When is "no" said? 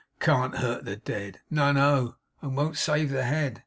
1.51-1.71, 1.71-2.15